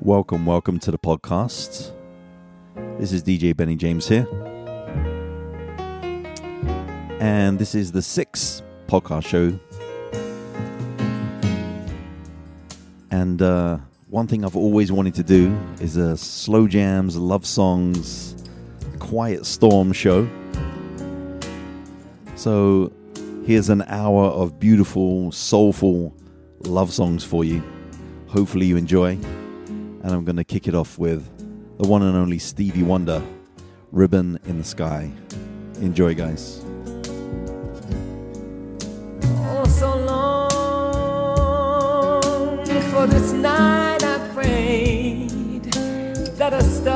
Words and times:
Welcome, 0.00 0.46
welcome 0.46 0.78
to 0.80 0.90
the 0.90 0.98
podcast. 0.98 1.92
This 2.98 3.12
is 3.12 3.22
DJ 3.22 3.54
Benny 3.54 3.76
James 3.76 4.08
here. 4.08 4.26
And 7.20 7.58
this 7.58 7.74
is 7.74 7.92
the 7.92 8.00
sixth 8.00 8.62
podcast 8.86 9.26
show. 9.26 9.58
And 13.10 13.42
uh, 13.42 13.76
one 14.08 14.26
thing 14.26 14.44
I've 14.44 14.56
always 14.56 14.90
wanted 14.90 15.14
to 15.16 15.22
do 15.22 15.54
is 15.80 15.96
a 15.96 16.16
slow 16.16 16.66
jams, 16.66 17.16
love 17.16 17.44
songs, 17.44 18.34
quiet 19.00 19.44
storm 19.44 19.92
show. 19.92 20.26
So 22.36 22.90
here's 23.44 23.68
an 23.68 23.82
hour 23.82 24.24
of 24.24 24.58
beautiful, 24.58 25.30
soulful 25.30 26.16
love 26.64 26.90
songs 26.92 27.22
for 27.22 27.44
you. 27.44 27.62
Hopefully 28.32 28.64
you 28.64 28.78
enjoy 28.78 29.10
and 29.10 30.06
I'm 30.06 30.24
going 30.24 30.36
to 30.36 30.44
kick 30.44 30.66
it 30.66 30.74
off 30.74 30.98
with 30.98 31.28
the 31.76 31.86
one 31.86 32.02
and 32.02 32.16
only 32.16 32.38
Stevie 32.38 32.82
Wonder, 32.82 33.22
Ribbon 33.90 34.38
in 34.46 34.56
the 34.56 34.64
Sky. 34.64 35.12
Enjoy, 35.82 36.14
guys. 36.14 36.62
Oh, 39.22 39.64
so 39.68 39.96
long 40.06 40.52
for 42.90 43.06
this 43.06 43.32
night 43.32 44.02
I 44.02 44.18
prayed 44.32 45.64
that 46.38 46.54
a 46.54 46.62
star 46.62 46.91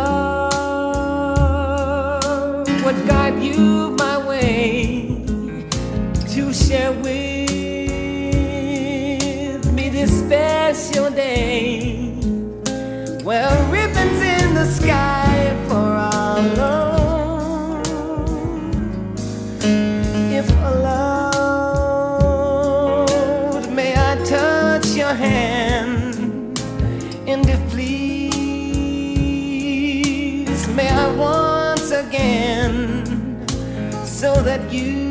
Well, 13.26 13.58
ribbons 13.72 14.22
in 14.22 14.54
the 14.54 14.66
sky 14.66 15.52
for 15.66 15.74
our 15.74 16.40
love. 16.54 17.82
If 20.32 20.48
allowed, 20.48 21.26
may 23.72 23.94
I 23.96 24.14
touch 24.24 24.94
your 24.94 25.12
hand? 25.12 26.60
And 27.26 27.48
if 27.48 27.58
please, 27.70 27.98
may 30.68 30.88
I 30.88 31.12
once 31.16 31.90
again, 31.90 33.04
so 34.04 34.40
that 34.42 34.72
you 34.72 35.05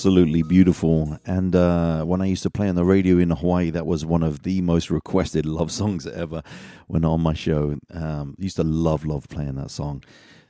absolutely 0.00 0.42
beautiful. 0.42 1.18
And 1.26 1.54
uh, 1.54 2.04
when 2.04 2.22
I 2.22 2.24
used 2.24 2.42
to 2.44 2.50
play 2.50 2.70
on 2.70 2.74
the 2.74 2.86
radio 2.86 3.18
in 3.18 3.28
Hawaii, 3.28 3.68
that 3.68 3.84
was 3.84 4.02
one 4.02 4.22
of 4.22 4.44
the 4.44 4.62
most 4.62 4.90
requested 4.90 5.44
love 5.60 5.70
songs 5.70 6.06
ever 6.06 6.42
when 6.86 7.04
on 7.04 7.20
my 7.20 7.34
show. 7.34 7.76
Um, 7.92 8.34
used 8.38 8.56
to 8.56 8.64
love, 8.64 9.04
love 9.04 9.28
playing 9.28 9.56
that 9.56 9.70
song. 9.70 10.02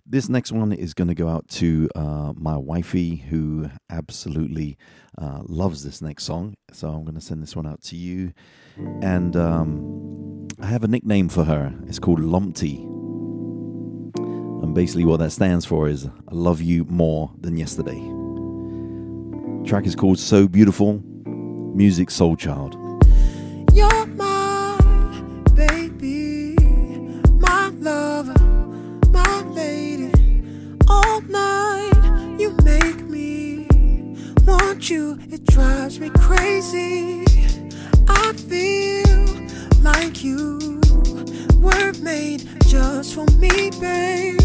This 0.06 0.29
next 0.29 0.52
one 0.52 0.73
is 0.73 0.94
going 0.94 1.08
to 1.08 1.17
go 1.17 1.26
out 1.26 1.49
to 1.49 1.91
uh, 1.97 2.32
my 2.37 2.56
wifey 2.56 3.17
who 3.17 3.70
absolutely 3.91 4.79
uh, 5.19 5.41
loves 5.43 5.82
this 5.82 6.00
next 6.00 6.23
song. 6.23 6.55
So 6.73 6.88
I'm 6.88 7.02
going 7.02 7.17
to 7.17 7.20
send 7.20 7.43
this 7.43 7.56
one 7.56 7.67
out 7.67 7.82
to 7.87 7.97
you. 7.97 8.32
And 9.02 9.35
um, 9.35 10.47
I 10.61 10.67
have 10.67 10.85
a 10.85 10.88
nickname 10.88 11.29
for 11.29 11.43
her. 11.43 11.75
It's 11.88 11.99
called 11.99 12.20
Lumpty. 12.20 12.76
And 14.62 14.76
basically, 14.76 15.06
what 15.06 15.17
that 15.19 15.32
stands 15.32 15.67
for 15.67 15.88
is 15.88 16.06
I 16.06 16.35
love 16.35 16.61
you 16.62 16.85
more 16.85 17.32
than 17.37 17.56
yesterday. 17.56 18.20
Track 19.65 19.87
is 19.87 19.95
called 19.95 20.19
So 20.19 20.49
Beautiful, 20.49 21.01
Musiq 21.25 22.09
Soulchild. 22.11 22.75
You're 23.73 24.07
my 24.07 24.79
baby, 25.55 26.57
my 27.39 27.69
lover, 27.69 28.35
my 29.11 29.43
lady. 29.43 30.11
All 30.89 31.21
night 31.21 32.37
you 32.39 32.57
make 32.65 33.03
me 33.09 33.67
want 34.45 34.91
you, 34.91 35.19
it 35.31 35.45
drives 35.45 36.01
me 36.01 36.11
crazy. 36.19 37.25
I 38.09 38.33
feel 38.33 39.05
like 39.83 40.25
you 40.25 40.81
were 41.61 41.93
made 42.03 42.49
just 42.67 43.15
for 43.15 43.27
me, 43.39 43.71
babe. 43.79 44.39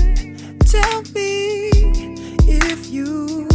Tell 0.59 1.01
me 1.13 1.69
if 2.47 2.91
you 2.91 3.47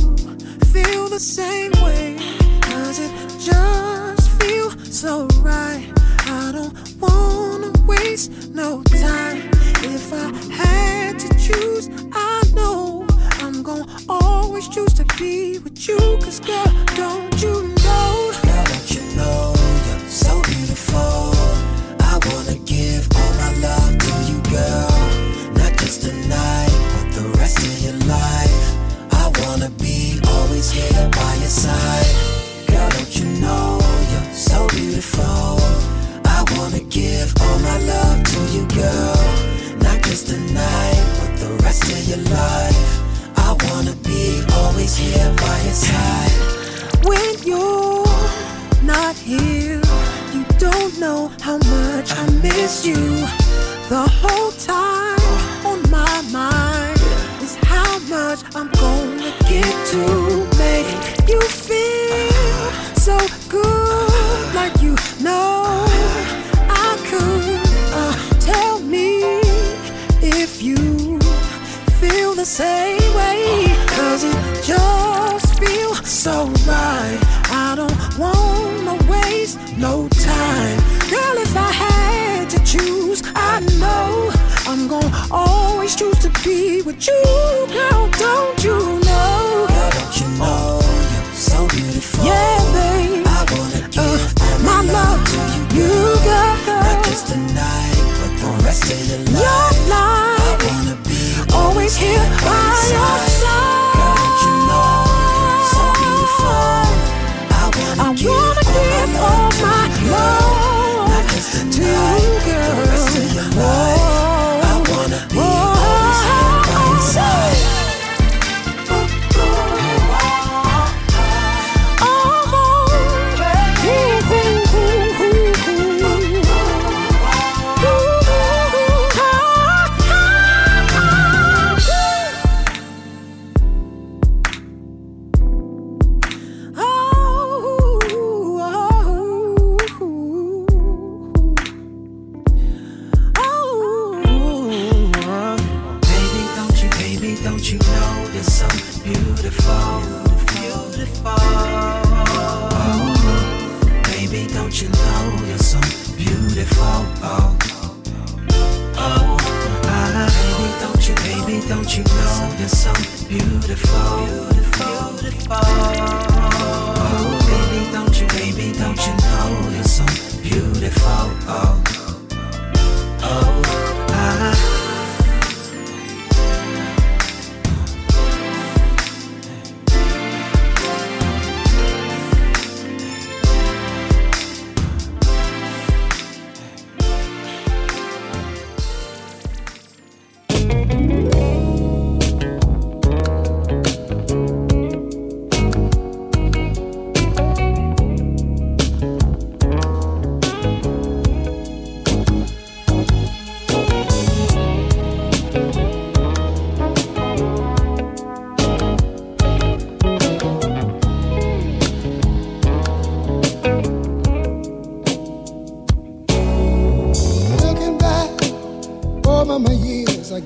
feel 0.73 1.09
the 1.09 1.19
same 1.19 1.73
way. 1.83 2.17
Does 2.61 2.99
it 3.01 3.13
just 3.41 4.31
feel 4.41 4.71
so 4.85 5.27
right? 5.43 5.85
I 6.27 6.53
don't 6.53 6.75
wanna 7.01 7.73
waste 7.87 8.31
no 8.51 8.83
time. 8.85 9.51
If 9.83 10.13
I 10.13 10.33
had 10.55 11.19
to 11.19 11.29
choose, 11.39 11.89
I 12.13 12.43
know 12.55 13.07
I'm 13.41 13.63
gonna 13.63 13.87
always 14.09 14.69
choose 14.69 14.95
to 14.95 15.05
be 15.19 15.59
with 15.59 15.89
you. 15.89 15.99
Cause 16.23 16.39
girl, 16.41 16.70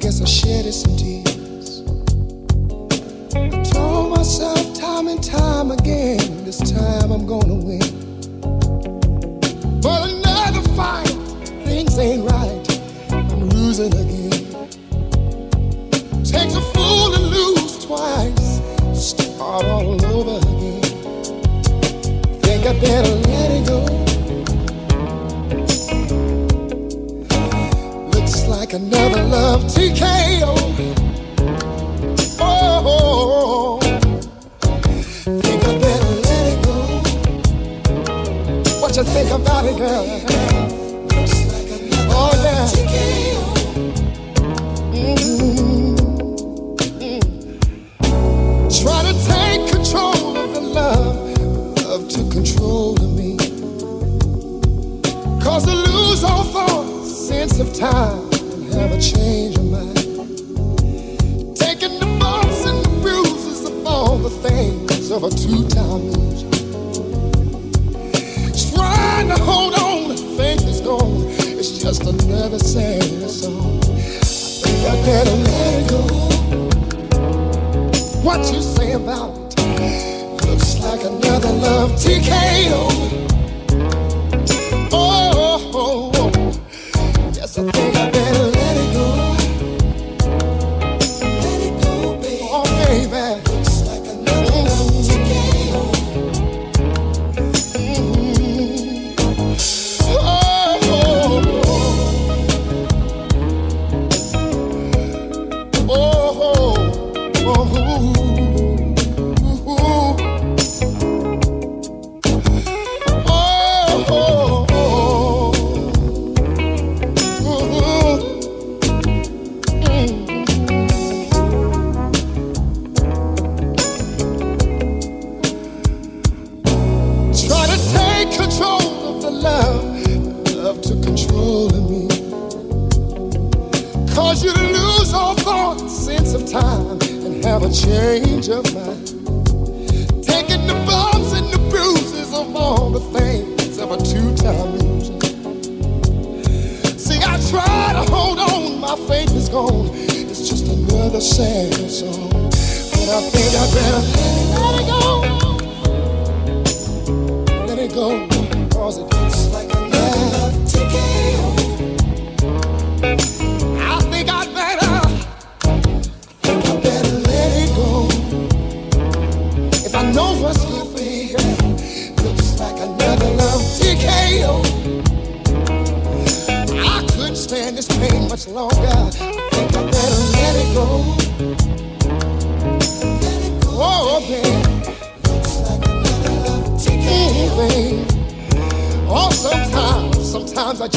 guess 0.05 0.21
I 0.21 0.27
shedded 0.27 0.75
some 0.75 0.95
tears. 0.99 1.81
I 3.35 3.49
told 3.63 4.11
myself 4.11 4.79
time 4.79 5.09
and 5.09 5.25
time 5.25 5.71
again, 5.71 6.45
this 6.45 6.59
time 6.59 7.11
I'm 7.11 7.25
gonna 7.25 7.55
win. 7.55 7.84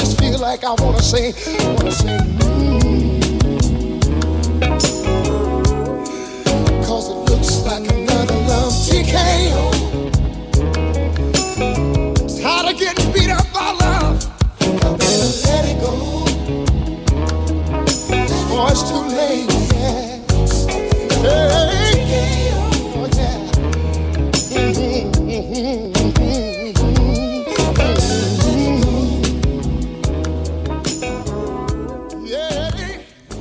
Just 0.07 0.19
feel 0.19 0.39
like 0.39 0.63
I 0.63 0.73
wanna 0.79 1.01
say, 1.01 1.33
wanna 1.75 1.91
say, 1.91 2.17
mm. 2.17 3.21
Cause 6.85 7.09
it 7.09 7.19
looks 7.29 7.65
like 7.65 7.91
another 7.91 8.37
love 8.47 8.71
TKO. 8.87 9.65
Tired 12.41 12.73
of 12.73 12.79
getting 12.79 13.11
beat 13.11 13.29
up 13.29 13.45
by 13.53 13.71
love. 13.81 14.17
I 14.61 14.95
better 14.95 15.31
let 15.45 15.65
it 15.71 15.77
go. 15.81 15.93
Before 18.07 18.71
it's 18.71 18.83
too 18.89 19.03
late. 19.09 19.56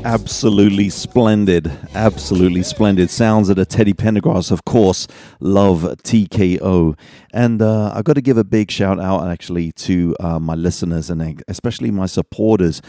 Absolutely 0.06 0.88
splendid. 0.88 1.66
Absolutely 1.92 2.62
splendid. 2.62 3.10
Sounds 3.10 3.48
of 3.48 3.56
the 3.56 3.66
Teddy 3.66 3.92
Pendergrass, 3.92 4.52
of 4.52 4.64
course. 4.64 5.08
Love 5.40 5.80
TKO. 5.80 6.96
And 7.32 7.60
uh, 7.60 7.92
I've 7.92 8.04
got 8.04 8.12
to 8.12 8.20
give 8.20 8.38
a 8.38 8.44
big 8.44 8.70
shout 8.70 9.00
out 9.00 9.26
actually 9.26 9.72
to 9.72 10.14
uh, 10.20 10.38
my 10.38 10.54
listeners 10.54 11.10
and 11.10 11.42
especially 11.48 11.90
my 11.90 12.06
supporters. 12.06 12.80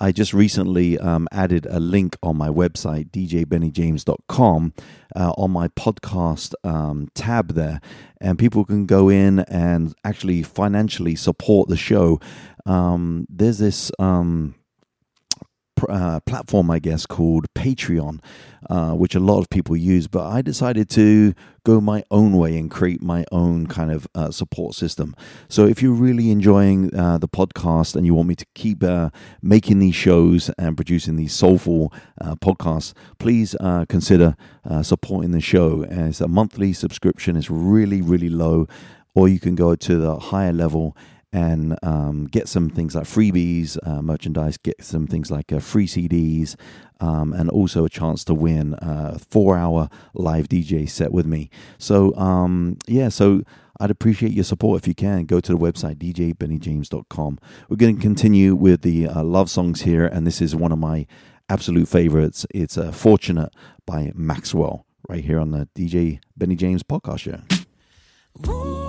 I 0.00 0.12
just 0.12 0.32
recently 0.32 0.98
um, 0.98 1.28
added 1.30 1.66
a 1.66 1.78
link 1.78 2.16
on 2.22 2.38
my 2.38 2.48
website, 2.48 3.10
djbennyjames.com, 3.10 4.72
uh, 5.14 5.32
on 5.36 5.50
my 5.50 5.68
podcast 5.68 6.54
um, 6.64 7.10
tab 7.14 7.52
there. 7.52 7.82
And 8.18 8.38
people 8.38 8.64
can 8.64 8.86
go 8.86 9.10
in 9.10 9.40
and 9.40 9.94
actually 10.04 10.42
financially 10.42 11.16
support 11.16 11.68
the 11.68 11.76
show. 11.76 12.18
Um, 12.64 13.26
there's 13.28 13.58
this. 13.58 13.92
Um, 13.98 14.54
uh, 15.88 16.20
platform, 16.20 16.70
I 16.70 16.78
guess, 16.78 17.06
called 17.06 17.52
Patreon, 17.54 18.20
uh, 18.70 18.92
which 18.92 19.14
a 19.14 19.20
lot 19.20 19.40
of 19.40 19.50
people 19.50 19.76
use. 19.76 20.06
But 20.06 20.26
I 20.26 20.42
decided 20.42 20.88
to 20.90 21.34
go 21.64 21.80
my 21.80 22.04
own 22.10 22.32
way 22.32 22.56
and 22.58 22.70
create 22.70 23.02
my 23.02 23.24
own 23.32 23.66
kind 23.66 23.90
of 23.90 24.06
uh, 24.14 24.30
support 24.30 24.74
system. 24.74 25.14
So 25.48 25.66
if 25.66 25.82
you're 25.82 25.92
really 25.92 26.30
enjoying 26.30 26.94
uh, 26.94 27.18
the 27.18 27.28
podcast 27.28 27.96
and 27.96 28.04
you 28.06 28.14
want 28.14 28.28
me 28.28 28.34
to 28.36 28.46
keep 28.54 28.82
uh, 28.82 29.10
making 29.40 29.78
these 29.78 29.94
shows 29.94 30.50
and 30.58 30.76
producing 30.76 31.16
these 31.16 31.32
soulful 31.32 31.92
uh, 32.20 32.34
podcasts, 32.36 32.94
please 33.18 33.54
consider 33.88 34.36
supporting 34.82 35.32
the 35.32 35.40
show. 35.40 35.84
It's 35.88 36.20
a 36.20 36.28
monthly 36.28 36.72
subscription. 36.72 37.36
It's 37.36 37.50
really, 37.50 38.02
really 38.02 38.28
low. 38.28 38.66
Or 39.14 39.28
you 39.28 39.38
can 39.38 39.54
go 39.54 39.76
to 39.76 39.98
the 39.98 40.16
higher 40.18 40.54
level 40.54 40.96
and 41.32 41.78
um, 41.82 42.26
get 42.26 42.48
some 42.48 42.68
things 42.68 42.94
like 42.94 43.04
freebies, 43.04 43.78
uh, 43.86 44.02
merchandise, 44.02 44.58
get 44.58 44.82
some 44.82 45.06
things 45.06 45.30
like 45.30 45.52
uh, 45.52 45.60
free 45.60 45.86
CDs, 45.86 46.56
um, 47.00 47.32
and 47.32 47.48
also 47.50 47.84
a 47.84 47.88
chance 47.88 48.22
to 48.24 48.34
win 48.34 48.74
a 48.78 49.18
four 49.18 49.56
hour 49.56 49.88
live 50.14 50.48
DJ 50.48 50.88
set 50.88 51.12
with 51.12 51.26
me. 51.26 51.50
So, 51.78 52.14
um, 52.16 52.76
yeah, 52.86 53.08
so 53.08 53.42
I'd 53.80 53.90
appreciate 53.90 54.32
your 54.32 54.44
support 54.44 54.82
if 54.82 54.86
you 54.86 54.94
can. 54.94 55.24
Go 55.24 55.40
to 55.40 55.52
the 55.52 55.58
website, 55.58 55.96
djbennyjames.com. 55.96 57.38
We're 57.68 57.76
going 57.76 57.96
to 57.96 58.02
continue 58.02 58.54
with 58.54 58.82
the 58.82 59.08
uh, 59.08 59.24
love 59.24 59.50
songs 59.50 59.82
here, 59.82 60.06
and 60.06 60.26
this 60.26 60.40
is 60.42 60.54
one 60.54 60.70
of 60.70 60.78
my 60.78 61.06
absolute 61.48 61.88
favorites. 61.88 62.46
It's 62.54 62.76
uh, 62.76 62.92
Fortunate 62.92 63.52
by 63.86 64.12
Maxwell, 64.14 64.86
right 65.08 65.24
here 65.24 65.40
on 65.40 65.50
the 65.50 65.68
DJ 65.74 66.20
Benny 66.36 66.56
James 66.56 66.82
podcast 66.82 67.20
show. 67.20 67.40
Never 68.38 68.81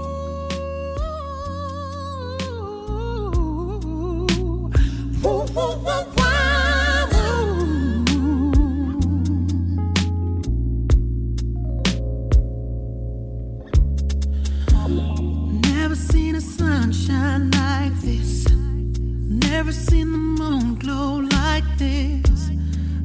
Never 19.55 19.71
seen 19.71 20.11
the 20.11 20.17
moon 20.17 20.75
glow 20.79 21.17
like 21.39 21.63
this. 21.77 22.49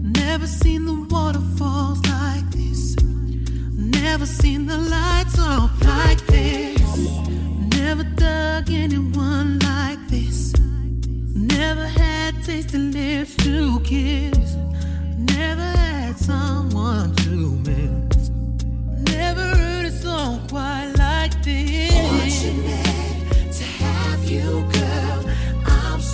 Never 0.00 0.46
seen 0.46 0.86
the 0.86 0.94
waterfalls 1.14 2.00
like 2.06 2.50
this. 2.50 2.96
Never 3.74 4.24
seen 4.24 4.64
the 4.66 4.78
lights 4.78 5.38
off 5.38 5.70
like 5.84 6.24
this. 6.26 6.80
Never 7.76 8.02
dug 8.02 8.70
anyone 8.70 9.58
like 9.58 9.98
this. 10.08 10.54
Never 11.34 11.86
had 11.86 12.42
tasted 12.42 12.94
lips 12.94 13.36
to 13.44 13.78
kiss. 13.80 14.56
Never 15.36 15.68
had 15.84 16.16
someone 16.16 17.14
to 17.24 17.36
miss. 17.68 18.30
Never 19.14 19.44
heard 19.54 19.84
a 19.84 19.92
song 19.92 20.48
quite 20.48 20.94
like 20.96 21.42
this. 21.44 21.92
Fortunate 21.92 23.52
to 23.52 23.64
have 23.84 24.24
you, 24.24 24.66
girl. 24.72 25.07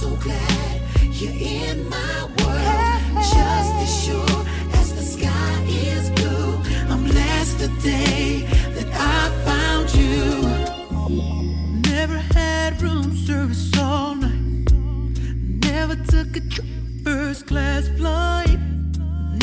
So 0.05 0.17
glad 0.17 0.83
you're 1.13 1.33
in 1.33 1.89
my 1.89 2.29
world. 2.37 3.25
Just 3.37 3.75
as 3.85 4.05
sure 4.05 4.41
as 4.75 4.93
the 4.95 5.03
sky 5.03 5.65
is 5.67 6.11
blue, 6.11 6.61
I'm 6.91 7.05
blessed 7.05 7.59
today 7.59 8.47
that 8.75 8.89
I 8.93 9.31
found 9.49 9.95
you. 9.95 10.43
Never 11.91 12.19
had 12.37 12.83
room 12.83 13.17
service 13.17 13.73
all 13.79 14.15
night. 14.17 14.71
Never 15.71 15.97
took 15.97 16.37
a 16.37 16.43
first 17.03 17.47
class 17.47 17.89
flight. 17.97 18.59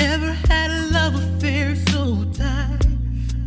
Never 0.03 0.31
had 0.47 0.69
a 0.69 0.93
love 0.93 1.15
affair 1.15 1.75
so 1.89 2.23
tight. 2.33 2.85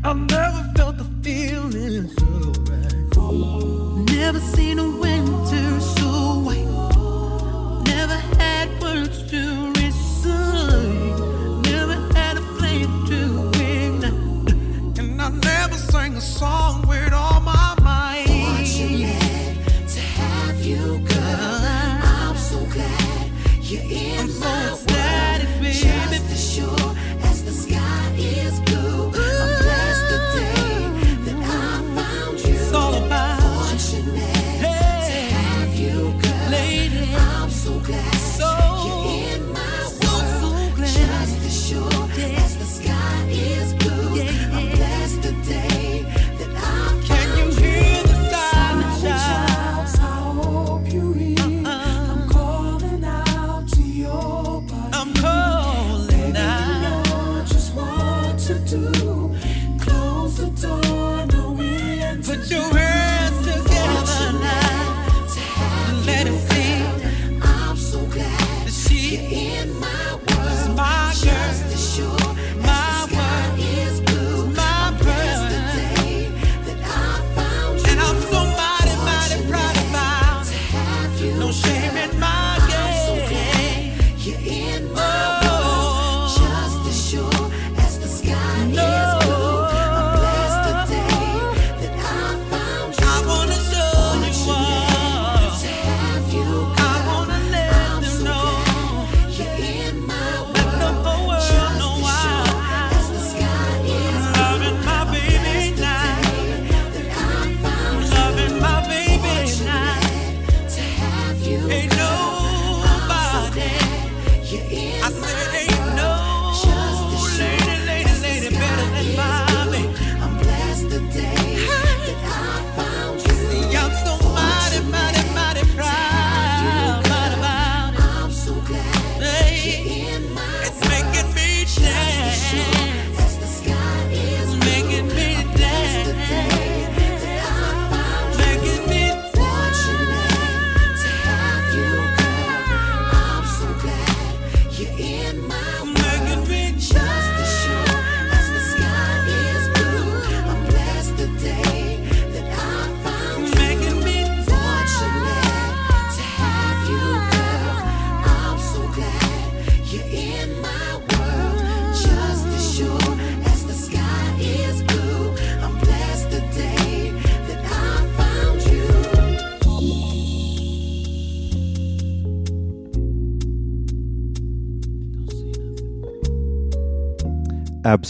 I 0.03 0.15
never 0.15 0.73
felt 0.75 0.99
the 0.99 1.07
feeling 1.23 2.09
so 2.09 2.27
right. 2.73 4.11
Never 4.11 4.41
seen 4.41 4.81
a 4.81 4.91
winter. 4.99 5.84
Had 8.39 8.69
words 8.83 9.23
to 9.31 9.74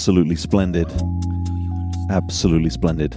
Absolutely 0.04 0.36
splendid. 0.36 0.92
Absolutely 2.10 2.68
splendid. 2.68 3.14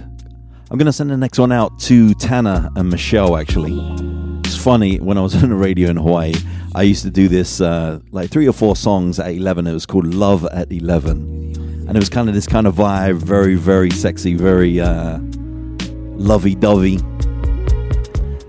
I'm 0.70 0.78
going 0.78 0.86
to 0.86 0.92
send 0.92 1.10
the 1.10 1.18
next 1.18 1.38
one 1.38 1.52
out 1.52 1.78
to 1.80 2.14
Tanner 2.14 2.70
and 2.76 2.88
Michelle, 2.88 3.36
actually. 3.36 3.78
It's 4.46 4.56
funny, 4.56 4.96
when 4.96 5.18
I 5.18 5.20
was 5.20 5.34
on 5.42 5.50
the 5.50 5.54
radio 5.54 5.90
in 5.90 5.98
Hawaii, 5.98 6.32
I 6.74 6.84
used 6.84 7.02
to 7.02 7.10
do 7.10 7.28
this 7.28 7.60
uh, 7.60 8.00
like 8.10 8.30
three 8.30 8.48
or 8.48 8.54
four 8.54 8.74
songs 8.74 9.20
at 9.20 9.34
11. 9.34 9.66
It 9.66 9.74
was 9.74 9.84
called 9.84 10.06
Love 10.06 10.46
at 10.46 10.72
11. 10.72 11.84
And 11.86 11.90
it 11.90 12.00
was 12.00 12.08
kind 12.08 12.26
of 12.26 12.34
this 12.34 12.46
kind 12.46 12.66
of 12.66 12.76
vibe, 12.76 13.16
very, 13.16 13.56
very 13.56 13.90
sexy, 13.90 14.32
very 14.32 14.80
uh, 14.80 15.18
lovey 16.16 16.54
dovey. 16.54 17.00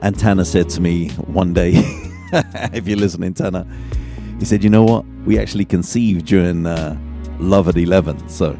And 0.02 0.18
Tanner 0.18 0.46
said 0.46 0.70
to 0.70 0.80
me 0.80 1.10
one 1.10 1.54
day, 1.54 1.74
if 2.72 2.88
you're 2.88 2.96
listening, 2.96 3.34
Tanner, 3.34 3.68
he 4.40 4.46
said, 4.46 4.64
You 4.64 4.70
know 4.70 4.86
what? 4.86 5.04
We 5.26 5.38
actually 5.38 5.66
conceived 5.66 6.26
during 6.26 6.66
uh, 6.66 6.98
Love 7.40 7.68
at 7.68 7.78
11. 7.78 8.30
So 8.30 8.58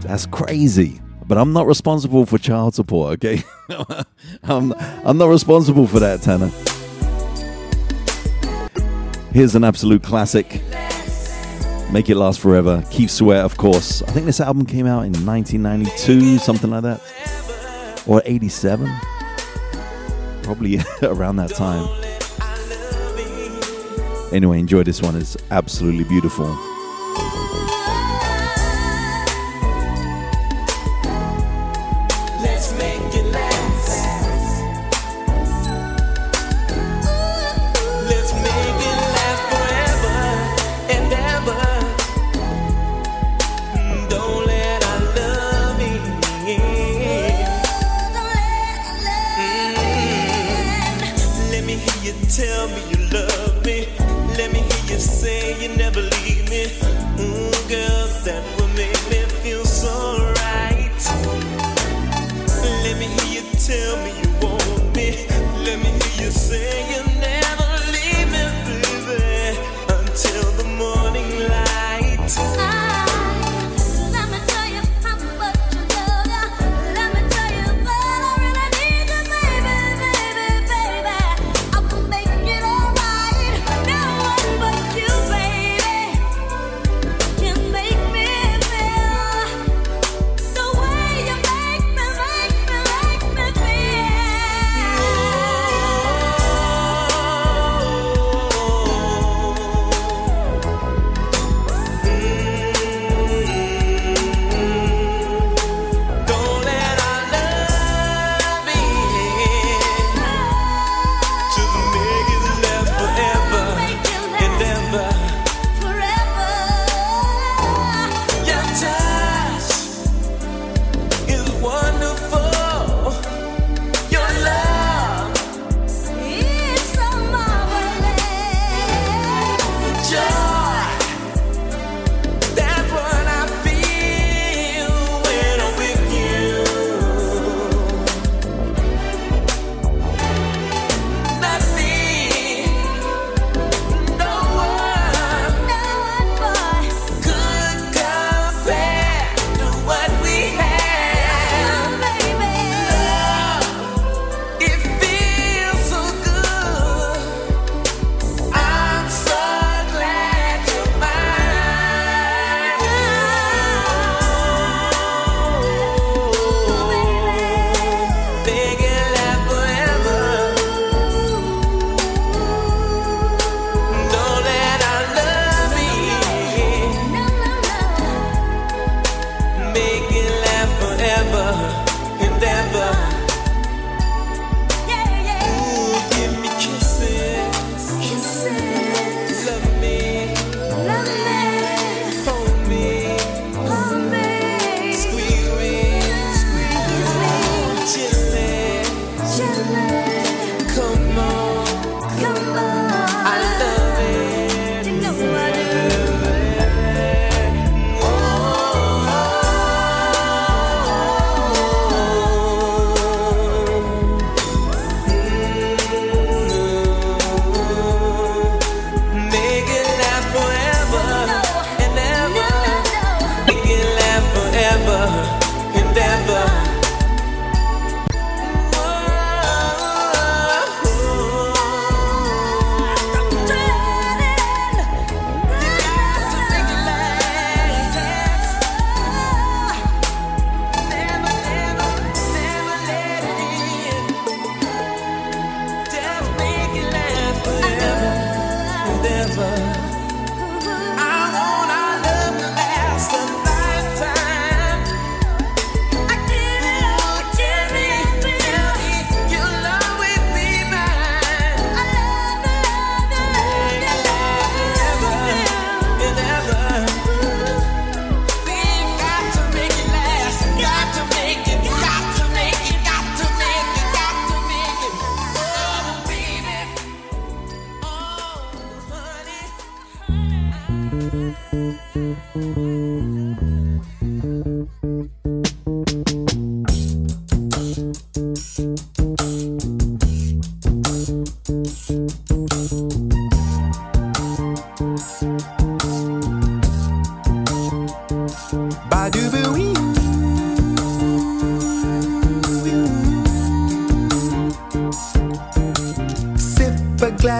that's 0.00 0.26
crazy. 0.26 1.00
But 1.26 1.38
I'm 1.38 1.52
not 1.52 1.66
responsible 1.66 2.26
for 2.26 2.36
child 2.38 2.74
support, 2.74 3.14
okay? 3.14 3.42
I'm, 4.42 4.72
I'm 5.04 5.16
not 5.18 5.28
responsible 5.28 5.86
for 5.86 6.00
that, 6.00 6.20
Tanner. 6.20 6.50
Here's 9.32 9.54
an 9.54 9.64
absolute 9.64 10.02
classic. 10.02 10.60
Make 11.90 12.10
It 12.10 12.16
Last 12.16 12.40
Forever. 12.40 12.84
Keith 12.90 13.10
Sweat, 13.10 13.44
of 13.44 13.56
course. 13.56 14.02
I 14.02 14.10
think 14.10 14.26
this 14.26 14.40
album 14.40 14.66
came 14.66 14.86
out 14.86 15.06
in 15.06 15.12
1992, 15.12 16.38
something 16.38 16.70
like 16.70 16.82
that. 16.82 18.02
Or 18.06 18.20
87. 18.24 18.90
Probably 20.42 20.80
around 21.02 21.36
that 21.36 21.50
time. 21.50 21.88
Anyway, 24.34 24.58
enjoy 24.58 24.82
this 24.82 25.00
one. 25.00 25.16
It's 25.16 25.36
absolutely 25.50 26.04
beautiful. 26.04 26.46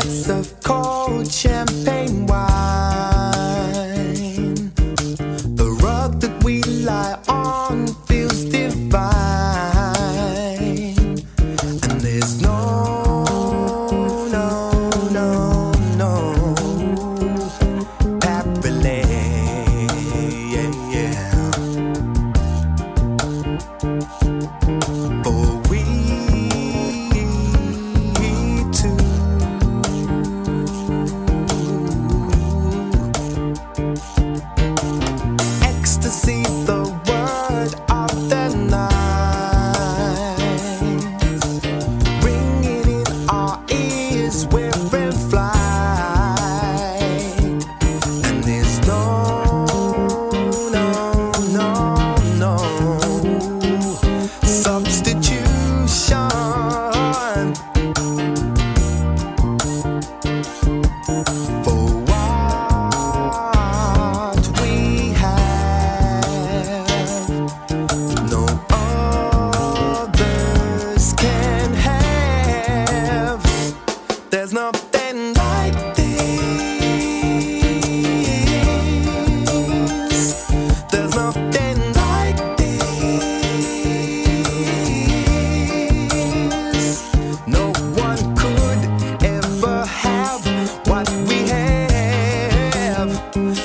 Glass 0.02 0.28
of 0.28 0.60
cold 0.62 1.30
champagne 1.30 2.26
wine. 2.26 2.51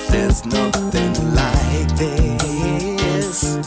There's 0.10 0.46
nothing 0.46 1.14
like 1.36 1.90
this. 1.98 3.58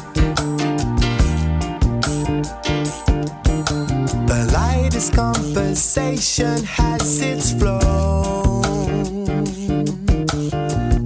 The 4.27 4.51
lightest 4.53 5.13
conversation 5.15 6.65
has 6.65 7.21
its 7.21 7.53
flow. 7.53 8.63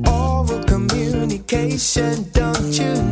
Oral 0.07 0.65
communication, 0.65 2.31
don't 2.33 2.79
you? 2.79 3.04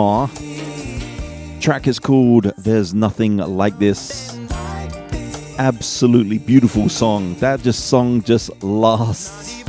Omar. 0.00 0.30
Track 1.60 1.86
is 1.86 1.98
called 1.98 2.44
There's 2.56 2.94
Nothing 2.94 3.36
Like 3.36 3.78
This. 3.78 4.34
Absolutely 5.58 6.38
beautiful 6.38 6.88
song. 6.88 7.34
That 7.34 7.60
just 7.60 7.88
song 7.88 8.22
just 8.22 8.62
lasts 8.62 9.62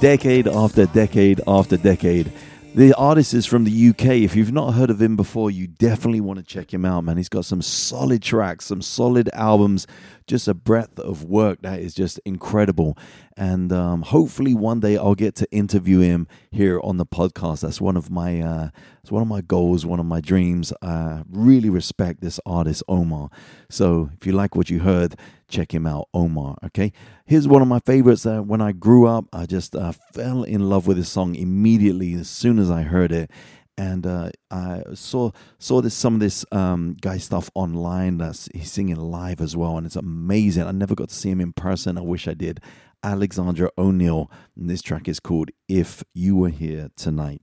decade 0.00 0.48
after 0.48 0.86
decade 0.86 1.40
after 1.46 1.76
decade. 1.76 2.32
The 2.74 2.92
artist 2.94 3.34
is 3.34 3.46
from 3.46 3.62
the 3.62 3.88
UK. 3.90 4.22
If 4.22 4.34
you've 4.34 4.50
not 4.50 4.72
heard 4.72 4.90
of 4.90 5.00
him 5.00 5.14
before, 5.14 5.48
you 5.48 5.68
definitely 5.68 6.22
want 6.22 6.40
to 6.40 6.44
check 6.44 6.74
him 6.74 6.84
out, 6.84 7.04
man. 7.04 7.16
He's 7.16 7.28
got 7.28 7.44
some 7.44 7.62
solid 7.62 8.20
tracks, 8.20 8.64
some 8.64 8.82
solid 8.82 9.30
albums, 9.32 9.86
just 10.26 10.48
a 10.48 10.54
breadth 10.54 10.98
of 10.98 11.22
work 11.22 11.62
that 11.62 11.78
is 11.78 11.94
just 11.94 12.18
incredible. 12.24 12.98
And 13.36 13.72
um, 13.72 14.02
hopefully, 14.02 14.54
one 14.54 14.80
day 14.80 14.96
I'll 14.96 15.14
get 15.14 15.34
to 15.36 15.50
interview 15.50 16.00
him 16.00 16.26
here 16.50 16.80
on 16.82 16.98
the 16.98 17.06
podcast. 17.06 17.60
That's 17.60 17.80
one 17.80 17.96
of 17.96 18.10
my 18.10 18.40
uh, 18.40 18.68
it's 19.02 19.10
one 19.10 19.22
of 19.22 19.28
my 19.28 19.40
goals, 19.40 19.86
one 19.86 20.00
of 20.00 20.06
my 20.06 20.20
dreams. 20.20 20.72
I 20.82 21.22
really 21.30 21.70
respect 21.70 22.20
this 22.20 22.38
artist, 22.44 22.82
Omar. 22.88 23.30
So 23.70 24.10
if 24.14 24.26
you 24.26 24.32
like 24.32 24.54
what 24.54 24.70
you 24.70 24.80
heard, 24.80 25.16
check 25.48 25.72
him 25.72 25.86
out, 25.86 26.08
Omar. 26.12 26.56
Okay, 26.66 26.92
here's 27.24 27.48
one 27.48 27.62
of 27.62 27.68
my 27.68 27.80
favorites. 27.80 28.26
Uh, 28.26 28.40
when 28.40 28.60
I 28.60 28.72
grew 28.72 29.06
up, 29.06 29.26
I 29.32 29.46
just 29.46 29.74
uh, 29.74 29.92
fell 29.92 30.42
in 30.42 30.68
love 30.68 30.86
with 30.86 30.98
this 30.98 31.08
song 31.08 31.34
immediately 31.34 32.14
as 32.14 32.28
soon 32.28 32.58
as 32.58 32.70
I 32.70 32.82
heard 32.82 33.12
it. 33.12 33.30
And 33.78 34.06
uh, 34.06 34.30
I 34.50 34.82
saw 34.92 35.30
saw 35.58 35.80
this 35.80 35.94
some 35.94 36.14
of 36.14 36.20
this 36.20 36.44
um, 36.52 36.94
guy 37.00 37.16
stuff 37.16 37.50
online. 37.54 38.18
That's 38.18 38.48
he's 38.54 38.70
singing 38.70 38.96
live 38.96 39.40
as 39.40 39.56
well, 39.56 39.78
and 39.78 39.86
it's 39.86 39.96
amazing. 39.96 40.64
I 40.64 40.72
never 40.72 40.94
got 40.94 41.08
to 41.08 41.14
see 41.14 41.30
him 41.30 41.40
in 41.40 41.54
person. 41.54 41.96
I 41.96 42.02
wish 42.02 42.28
I 42.28 42.34
did. 42.34 42.60
Alexander 43.02 43.70
O'Neal, 43.76 44.30
and 44.56 44.70
this 44.70 44.82
track 44.82 45.08
is 45.08 45.20
called 45.20 45.50
"If 45.68 46.04
You 46.14 46.36
Were 46.36 46.50
Here 46.50 46.90
Tonight." 46.96 47.42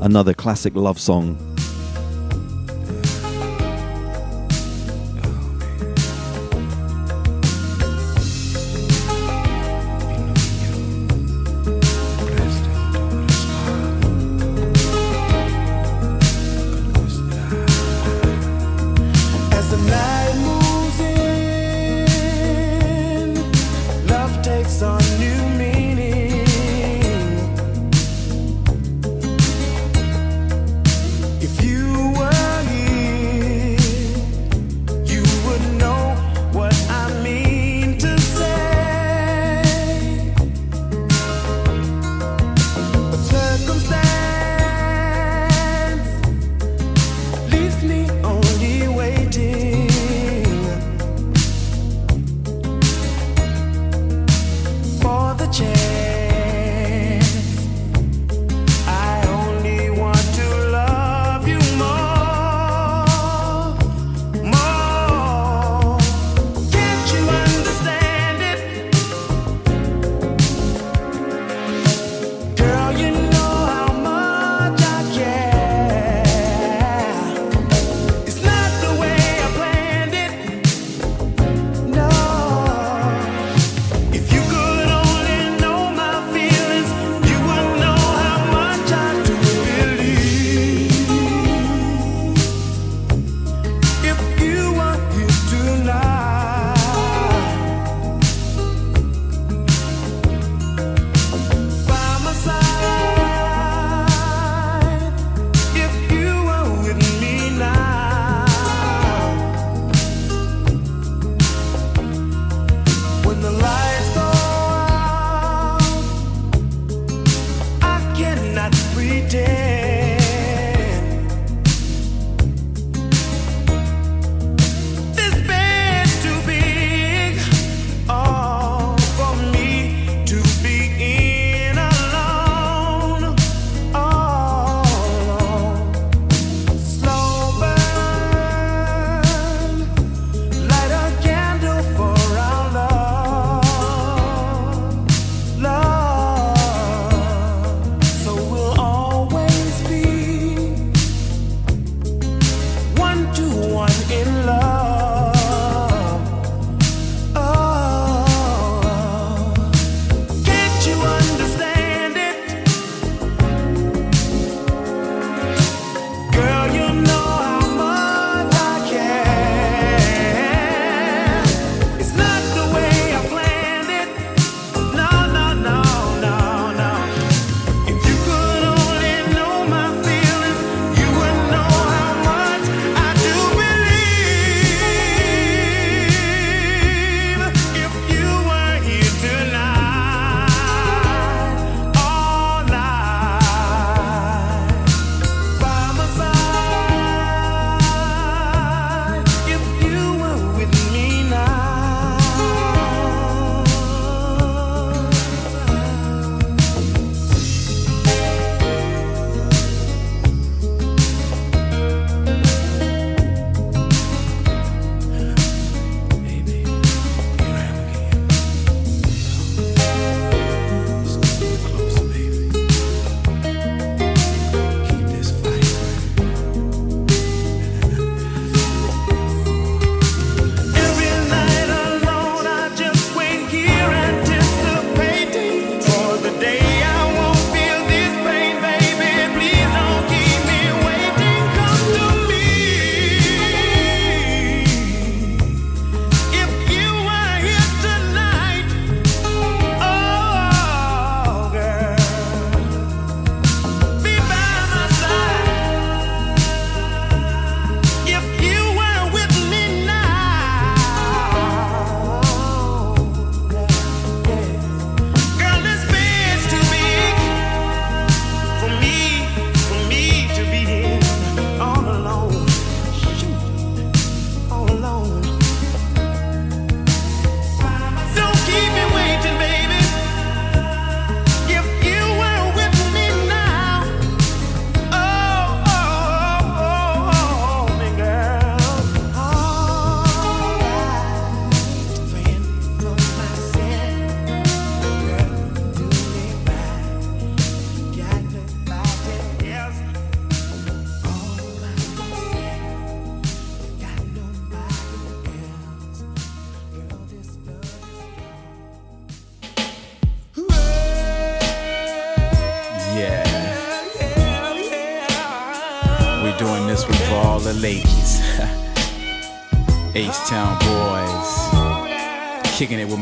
Another 0.00 0.34
classic 0.34 0.74
love 0.74 1.00
song 1.00 1.53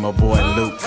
my 0.03 0.11
boy 0.11 0.43
Luke. 0.57 0.81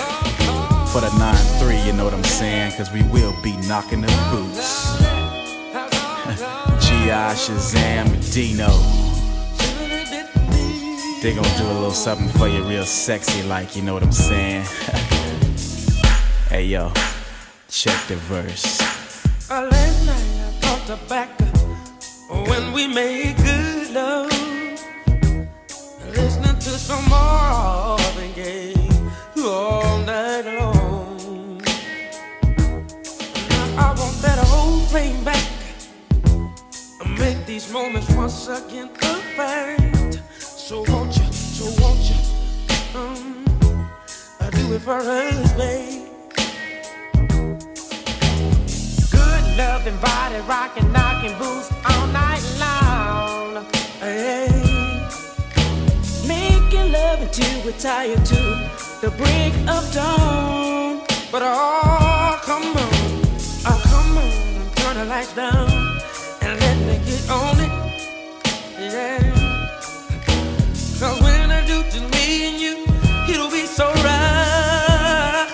For 0.92 1.00
the 1.00 1.08
9-3, 1.16 1.86
you 1.86 1.94
know 1.94 2.04
what 2.04 2.12
I'm 2.12 2.22
saying? 2.22 2.76
Cause 2.76 2.92
we 2.92 3.02
will 3.04 3.34
be 3.42 3.56
knocking 3.66 4.02
the 4.02 4.08
boots. 4.30 4.98
G.I. 6.86 7.34
Shazam 7.34 8.08
Dino. 8.34 8.68
They 11.22 11.34
gonna 11.34 11.56
do 11.56 11.64
a 11.64 11.72
little 11.72 11.92
something 11.92 12.28
for 12.38 12.46
you 12.46 12.62
real 12.64 12.84
sexy 12.84 13.42
like, 13.42 13.74
you 13.74 13.80
know 13.82 13.94
what 13.94 14.02
I'm 14.02 14.12
saying? 14.12 14.64
hey 16.50 16.66
yo, 16.66 16.92
check 17.68 17.98
the 18.08 18.16
verse. 18.16 18.80
Uh, 19.50 19.66
last 19.70 20.06
night 20.06 20.28
I 20.44 20.50
thought 20.60 20.90
about 20.90 21.28
when 22.48 22.72
we 22.74 22.86
these 37.66 37.72
moments 37.72 38.10
once 38.14 38.48
again 38.48 38.88
fact. 38.88 40.20
So 40.38 40.84
won't 40.88 41.16
you, 41.16 41.32
so 41.32 41.82
won't 41.82 41.98
you, 42.10 42.98
um, 42.98 43.44
I 44.40 44.50
do 44.50 44.74
it 44.74 44.82
for 44.82 44.98
us, 44.98 45.52
babe. 45.54 46.08
Good 49.10 49.56
loving 49.56 49.96
body 50.00 50.40
rocking, 50.48 50.92
knocking 50.92 51.36
boots 51.38 51.72
all 51.84 52.06
night 52.08 52.44
long. 52.58 53.64
Hey. 54.00 54.48
Making 56.26 56.92
love 56.92 57.22
until 57.22 57.64
we're 57.64 57.78
tired 57.78 58.24
to 58.26 58.70
the 59.00 59.10
break 59.16 59.54
of 59.68 59.92
dawn. 59.92 61.00
But 61.32 61.42
oh, 61.44 62.40
come 62.42 62.62
on, 62.62 63.24
oh, 63.66 63.80
come 63.84 64.18
on, 64.18 64.74
turn 64.76 64.96
the 64.96 65.04
lights 65.04 65.34
down 65.34 65.85
on 67.30 67.58
it. 67.60 67.70
Yeah. 68.78 69.18
Cause 71.00 71.20
when 71.20 71.50
I 71.50 71.64
do 71.66 71.82
just 71.90 72.08
me 72.14 72.46
and 72.48 72.60
you, 72.60 72.74
it'll 73.32 73.50
be 73.50 73.66
so 73.66 73.86
right. 73.86 75.52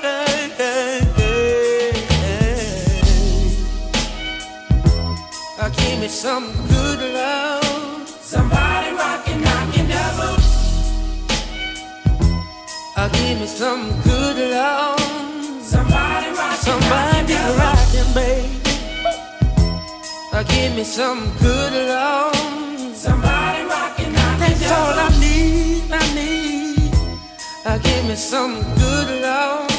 Uh, 5.58 5.68
give 5.68 6.00
me 6.00 6.08
some 6.08 6.52
good 6.68 7.00
love. 7.14 8.08
Somebody 8.08 8.92
rockin', 8.92 9.40
knockin' 9.40 9.88
double. 9.88 10.36
Uh, 12.96 13.08
give 13.08 13.40
me 13.40 13.46
some 13.46 14.00
good 14.02 14.50
love. 14.50 15.00
Somebody 15.62 16.30
rockin', 16.30 16.58
somebody 16.58 17.34
rockin'. 17.34 17.61
Give 20.48 20.74
me 20.74 20.84
some 20.84 21.30
good 21.38 21.72
love. 21.88 22.34
Somebody 22.96 23.64
rockin', 23.64 24.12
knockin' 24.12 24.38
That's 24.38 24.72
all 24.72 24.98
I 24.98 25.08
need, 25.20 25.82
I 25.92 26.14
need. 26.14 26.94
Uh, 27.64 27.78
give 27.78 28.04
me 28.06 28.16
some 28.16 28.54
good 28.74 29.22
love. 29.22 29.70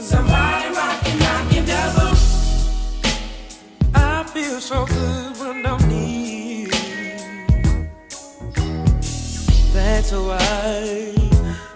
Somebody 0.00 0.74
rockin', 0.74 1.18
knockin' 1.18 1.64
double. 1.64 2.16
I 3.94 4.24
feel 4.34 4.60
so 4.60 4.84
good 4.86 5.36
when 5.38 5.64
I'm 5.66 5.88
near. 5.88 6.68
That's 9.72 10.12
why 10.12 11.14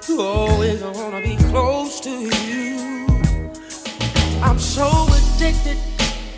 you 0.09 0.21
always 0.21 0.83
wanna 0.83 1.21
be 1.21 1.37
close 1.51 2.01
to 2.01 2.11
you. 2.11 3.07
I'm 4.43 4.59
so 4.59 5.07
addicted. 5.19 5.79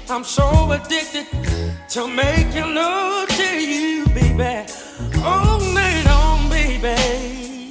I'm 0.09 0.25
so 0.25 0.71
addicted 0.71 1.06
to 1.89 2.09
make 2.09 2.47
making 2.55 2.75
love 2.75 3.29
to 3.29 3.61
you, 3.61 4.05
baby. 4.07 4.67
All 5.23 5.61
night 5.73 6.05
long, 6.07 6.49
baby. 6.49 7.71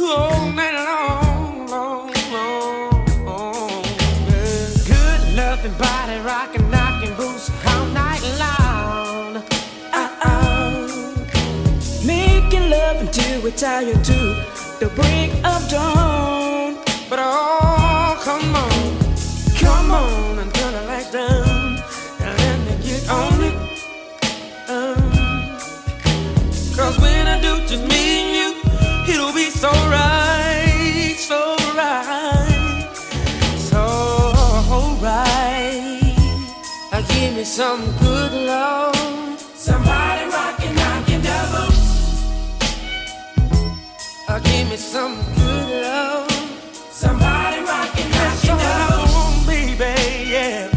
All 0.00 0.50
night 0.52 0.74
long, 0.74 1.66
long, 1.66 2.12
long, 2.32 3.24
long. 3.24 3.84
yeah. 4.28 4.68
Good 4.86 5.36
loving 5.36 5.76
body, 5.78 6.18
rocking, 6.20 6.70
knocking 6.70 7.14
boots 7.16 7.50
all 7.66 7.86
night 7.86 8.22
long. 8.38 9.42
Uh-oh. 9.92 11.26
Making 12.06 12.70
love 12.70 12.96
until 13.02 13.42
we're 13.42 13.50
tired 13.50 14.02
to 14.04 14.18
the 14.80 14.90
break 14.94 15.30
of 15.44 15.68
dawn. 15.68 16.76
But 17.10 17.18
oh, 17.22 18.18
come 18.24 18.54
on, 18.54 18.75
some 37.46 37.80
good 38.00 38.32
love. 38.32 39.40
Somebody 39.54 40.24
rockin', 40.26 40.74
knockin' 40.74 41.22
double. 41.22 41.72
Uh, 44.28 44.40
give 44.40 44.68
me 44.68 44.76
some 44.76 45.14
good 45.36 45.82
love. 45.82 46.28
Somebody 46.90 47.62
rockin', 47.62 48.10
knockin' 48.10 48.58
double. 48.58 49.12
Want, 49.14 49.46
baby, 49.46 50.28
yeah. 50.28 50.68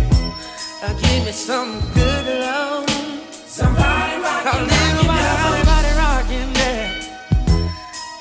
Uh, 0.84 0.94
give 0.94 1.26
me 1.26 1.32
some 1.32 1.82
good 1.96 2.40
love. 2.40 2.88
Somebody 3.32 4.22
rockin', 4.22 4.68
knockin' 4.68 5.08
double. 5.08 5.50
Everybody 5.50 5.92
rockin', 5.98 6.52
yeah. 6.54 6.94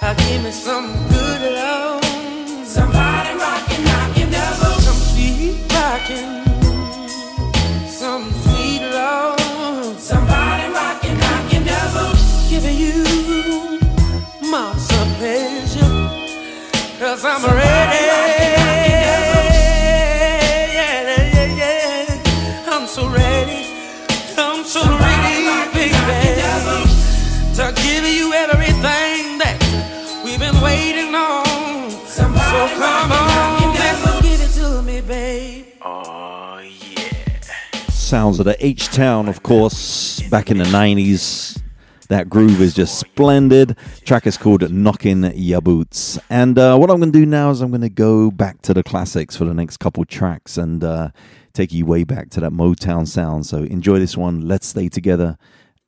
Uh, 0.01 0.15
give 0.15 0.43
me 0.43 0.51
some 0.51 1.08
I'm 17.31 17.45
ready. 17.45 18.05
Yeah, 20.73 21.21
yeah, 21.35 21.59
yeah. 21.61 22.65
I'm 22.67 22.87
so 22.87 23.07
ready. 23.07 23.67
I'm 24.39 24.65
so 24.65 24.81
ready, 24.81 25.69
baby. 25.75 25.93
To 27.57 27.73
give 27.83 28.05
you 28.05 28.33
everything 28.33 29.39
that 29.39 29.59
we've 30.25 30.41
been 30.41 30.59
waiting 30.63 31.15
on. 31.15 31.91
So 32.07 32.23
come 32.25 33.13
on, 33.13 33.75
let's 33.75 34.03
give 34.23 34.41
it 34.41 34.51
to 34.61 34.83
me, 34.83 35.01
babe. 35.03 35.67
Oh 35.83 36.61
yeah. 36.61 37.41
Sounds 37.91 38.39
of 38.39 38.47
the 38.47 38.57
H 38.65 38.89
Town, 38.89 39.29
of 39.29 39.43
course, 39.43 40.23
back 40.31 40.51
in 40.51 40.57
the 40.57 40.65
90s. 40.65 41.48
That 42.09 42.31
groove 42.31 42.63
is 42.63 42.75
just 42.75 42.99
splendid. 42.99 43.77
Track 44.05 44.27
is 44.27 44.39
called 44.39 44.71
Knocking 44.73 45.25
Ya 45.35 45.61
Boots. 45.61 46.19
And 46.31 46.59
uh, 46.59 46.77
what 46.79 46.91
I'm 46.91 47.01
going 47.01 47.13
to 47.13 47.19
do 47.19 47.27
now 47.27 47.51
is 47.51 47.61
I'm 47.61 47.71
going 47.71 47.83
to 47.83 47.91
go 47.91 48.31
back 48.31 48.63
to 48.63 48.73
the 48.73 48.83
classics 48.83 49.37
for 49.37 49.45
the 49.45 49.53
next 49.53 49.77
couple 49.77 50.05
tracks 50.07 50.57
and 50.57 50.83
uh, 50.83 51.11
take 51.53 51.71
you 51.71 51.85
way 51.85 52.05
back 52.05 52.31
to 52.31 52.41
that 52.41 52.53
Motown 52.53 53.07
sound. 53.07 53.45
So 53.45 53.59
enjoy 53.59 53.99
this 53.99 54.17
one. 54.17 54.49
Let's 54.49 54.67
stay 54.67 54.89
together. 54.89 55.37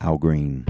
Al 0.03 0.19
Green. 0.19 0.67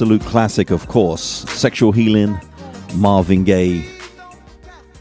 Absolute 0.00 0.22
classic, 0.22 0.70
of 0.70 0.88
course. 0.88 1.20
Sexual 1.20 1.92
Healing, 1.92 2.40
Marvin 2.94 3.44
Gaye 3.44 3.82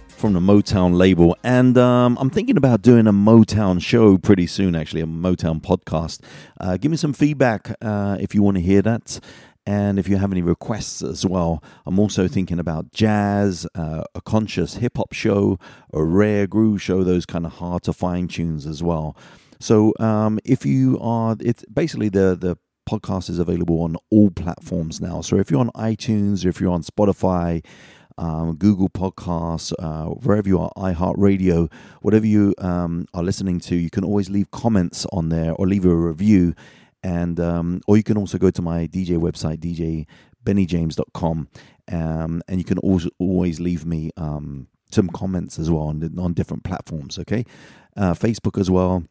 from 0.09 0.33
the 0.33 0.41
Motown 0.41 0.93
label. 0.93 1.37
And 1.41 1.77
um, 1.77 2.17
I'm 2.19 2.29
thinking 2.29 2.57
about 2.57 2.81
doing 2.81 3.07
a 3.07 3.13
Motown 3.13 3.81
show 3.81 4.17
pretty 4.17 4.45
soon, 4.45 4.75
actually, 4.75 4.99
a 4.99 5.05
Motown 5.05 5.61
podcast. 5.61 6.19
Uh, 6.59 6.75
give 6.75 6.91
me 6.91 6.97
some 6.97 7.13
feedback 7.13 7.73
uh, 7.81 8.17
if 8.19 8.35
you 8.35 8.43
want 8.43 8.57
to 8.57 8.61
hear 8.61 8.81
that. 8.81 9.21
And 9.65 9.97
if 9.99 10.09
you 10.09 10.17
have 10.17 10.33
any 10.33 10.41
requests 10.41 11.01
as 11.01 11.25
well, 11.25 11.63
I'm 11.85 11.97
also 11.97 12.27
thinking 12.27 12.59
about 12.59 12.91
jazz, 12.91 13.65
uh, 13.75 14.03
a 14.13 14.21
conscious 14.23 14.75
hip 14.75 14.97
hop 14.97 15.13
show, 15.13 15.59
a 15.93 16.03
rare 16.03 16.45
groove 16.45 16.81
show, 16.81 17.05
those 17.05 17.25
kind 17.25 17.45
of 17.45 17.53
hard 17.53 17.83
to 17.83 17.93
find 17.93 18.29
tunes 18.29 18.67
as 18.67 18.83
well. 18.83 19.15
So 19.61 19.93
um, 19.97 20.39
if 20.43 20.65
you 20.65 20.99
are, 20.99 21.37
it's 21.39 21.63
basically 21.73 22.09
the 22.09 22.35
the 22.35 22.57
podcast 22.89 23.29
is 23.29 23.37
available 23.37 23.81
on 23.83 23.95
all 24.09 24.31
platforms 24.31 24.99
now. 24.99 25.21
So 25.21 25.37
if 25.37 25.51
you're 25.51 25.59
on 25.59 25.69
iTunes, 25.71 26.43
or 26.43 26.49
if 26.49 26.59
you're 26.59 26.71
on 26.71 26.81
Spotify, 26.81 27.63
um, 28.17 28.55
Google 28.55 28.89
Podcasts, 28.89 29.71
uh, 29.77 30.05
wherever 30.05 30.47
you 30.47 30.59
are, 30.59 30.71
iHeartRadio, 30.75 31.71
whatever 32.01 32.25
you 32.25 32.55
um, 32.57 33.05
are 33.13 33.23
listening 33.23 33.59
to, 33.61 33.75
you 33.75 33.91
can 33.91 34.03
always 34.03 34.29
leave 34.29 34.49
comments 34.49 35.05
on 35.13 35.29
there 35.29 35.53
or 35.53 35.67
leave 35.67 35.85
a 35.85 35.95
review. 35.95 36.55
And 37.03 37.39
um, 37.39 37.81
or 37.87 37.95
you 37.95 38.03
can 38.03 38.17
also 38.17 38.37
go 38.37 38.49
to 38.49 38.61
my 38.61 38.87
DJ 38.87 39.17
website, 39.17 39.59
djbennyjames.com, 40.45 41.47
um, 41.91 42.41
and 42.47 42.57
you 42.57 42.65
can 42.65 42.77
also 42.79 43.09
always 43.19 43.61
leave 43.61 43.85
me 43.85 44.11
um, 44.17 44.67
some 44.91 45.07
comments 45.09 45.59
as 45.59 45.71
well 45.71 45.83
on, 45.83 46.19
on 46.19 46.33
different 46.33 46.65
platforms. 46.65 47.17
Okay, 47.19 47.45
uh, 47.95 48.13
Facebook 48.13 48.59
as 48.59 48.69
well 48.69 49.05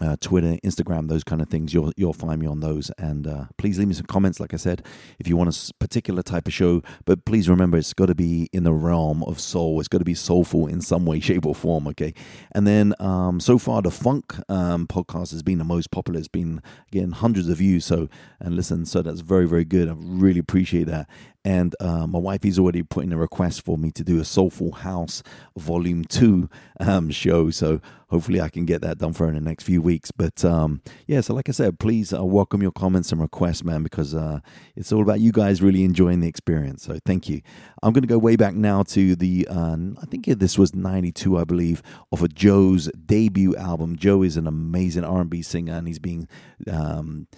uh, 0.00 0.16
Twitter, 0.20 0.56
Instagram, 0.64 1.08
those 1.08 1.24
kind 1.24 1.42
of 1.42 1.48
things. 1.48 1.74
You'll 1.74 1.92
you'll 1.96 2.12
find 2.12 2.40
me 2.40 2.46
on 2.46 2.60
those. 2.60 2.90
And 2.98 3.26
uh, 3.26 3.46
please 3.56 3.78
leave 3.78 3.88
me 3.88 3.94
some 3.94 4.06
comments. 4.06 4.40
Like 4.40 4.54
I 4.54 4.56
said, 4.56 4.84
if 5.18 5.28
you 5.28 5.36
want 5.36 5.54
a 5.54 5.74
particular 5.74 6.22
type 6.22 6.46
of 6.46 6.52
show, 6.54 6.82
but 7.04 7.24
please 7.24 7.48
remember 7.48 7.78
it's 7.78 7.94
got 7.94 8.06
to 8.06 8.14
be 8.14 8.48
in 8.52 8.64
the 8.64 8.72
realm 8.72 9.22
of 9.24 9.40
soul. 9.40 9.78
It's 9.80 9.88
got 9.88 9.98
to 9.98 10.04
be 10.04 10.14
soulful 10.14 10.66
in 10.66 10.80
some 10.80 11.06
way, 11.06 11.20
shape, 11.28 11.46
or 11.46 11.54
form. 11.54 11.86
Okay. 11.88 12.14
And 12.52 12.66
then 12.66 12.94
um, 13.00 13.40
so 13.40 13.58
far, 13.58 13.82
the 13.82 13.90
funk 13.90 14.34
um, 14.48 14.86
podcast 14.86 15.30
has 15.32 15.42
been 15.42 15.58
the 15.58 15.64
most 15.64 15.90
popular. 15.90 16.18
It's 16.18 16.28
been 16.28 16.62
getting 16.90 17.12
hundreds 17.12 17.48
of 17.48 17.58
views. 17.58 17.84
So 17.84 18.08
and 18.40 18.54
listen, 18.54 18.86
so 18.86 19.02
that's 19.02 19.20
very 19.20 19.46
very 19.46 19.64
good. 19.64 19.88
I 19.88 19.94
really 19.96 20.40
appreciate 20.40 20.84
that. 20.84 21.08
And 21.44 21.74
uh, 21.80 22.06
my 22.06 22.18
wife 22.18 22.44
is 22.44 22.58
already 22.58 22.82
putting 22.82 23.12
a 23.12 23.16
request 23.16 23.64
for 23.64 23.78
me 23.78 23.90
to 23.92 24.04
do 24.04 24.20
a 24.20 24.24
Soulful 24.24 24.72
House 24.72 25.22
Volume 25.56 26.04
2 26.04 26.48
um, 26.80 27.10
show. 27.10 27.50
So 27.50 27.80
hopefully 28.08 28.40
I 28.40 28.48
can 28.48 28.66
get 28.66 28.82
that 28.82 28.98
done 28.98 29.12
for 29.12 29.24
her 29.24 29.30
in 29.30 29.36
the 29.36 29.48
next 29.48 29.64
few 29.64 29.80
weeks. 29.80 30.10
But 30.10 30.44
um, 30.44 30.82
yeah, 31.06 31.20
so 31.20 31.34
like 31.34 31.48
I 31.48 31.52
said, 31.52 31.78
please 31.78 32.12
uh, 32.12 32.24
welcome 32.24 32.60
your 32.60 32.72
comments 32.72 33.12
and 33.12 33.20
requests, 33.20 33.64
man, 33.64 33.82
because 33.82 34.14
uh, 34.14 34.40
it's 34.76 34.92
all 34.92 35.02
about 35.02 35.20
you 35.20 35.32
guys 35.32 35.62
really 35.62 35.84
enjoying 35.84 36.20
the 36.20 36.28
experience. 36.28 36.82
So 36.82 36.98
thank 37.06 37.28
you. 37.28 37.40
I'm 37.82 37.92
going 37.92 38.02
to 38.02 38.08
go 38.08 38.18
way 38.18 38.36
back 38.36 38.54
now 38.54 38.82
to 38.84 39.14
the, 39.14 39.46
uh, 39.48 39.76
I 40.02 40.06
think 40.06 40.26
this 40.26 40.58
was 40.58 40.74
92, 40.74 41.38
I 41.38 41.44
believe, 41.44 41.82
of 42.12 42.22
a 42.22 42.28
Joe's 42.28 42.90
debut 43.06 43.56
album. 43.56 43.96
Joe 43.96 44.22
is 44.22 44.36
an 44.36 44.46
amazing 44.46 45.04
R&B 45.04 45.42
singer 45.42 45.74
and 45.74 45.86
he's 45.86 46.00
being... 46.00 46.28
Um, 46.70 47.28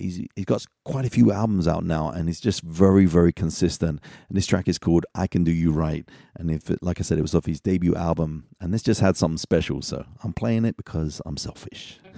he's 0.00 0.26
he's 0.34 0.44
got 0.44 0.64
quite 0.84 1.04
a 1.04 1.10
few 1.10 1.32
albums 1.32 1.66
out 1.66 1.84
now 1.84 2.10
and 2.10 2.28
he's 2.28 2.40
just 2.40 2.62
very 2.62 3.06
very 3.06 3.32
consistent. 3.32 4.00
And 4.28 4.36
this 4.36 4.46
track 4.46 4.68
is 4.68 4.78
called 4.78 5.06
i 5.14 5.26
can 5.26 5.44
do 5.44 5.52
you 5.52 5.72
right. 5.72 6.08
And 6.36 6.50
if 6.50 6.70
it, 6.70 6.82
like 6.82 7.00
i 7.00 7.02
said 7.02 7.18
it 7.18 7.22
was 7.22 7.34
off 7.34 7.46
his 7.46 7.60
debut 7.60 7.94
album 7.94 8.46
and 8.60 8.72
this 8.72 8.82
just 8.82 9.00
had 9.00 9.16
something 9.16 9.38
special. 9.38 9.82
So 9.82 10.04
i'm 10.22 10.32
playing 10.32 10.64
it 10.64 10.76
because 10.76 11.20
i'm 11.26 11.36
selfish. 11.36 11.98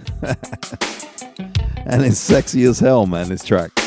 And 1.85 2.03
it's 2.03 2.19
sexy 2.19 2.63
as 2.65 2.79
hell 2.79 3.05
man 3.07 3.29
this 3.29 3.43
track 3.43 3.78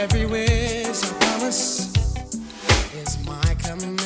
You're 0.00 0.06
everywhere, 0.06 0.94
promise 1.20 1.92
is 2.94 3.18
my 3.26 3.54
command. 3.62 4.00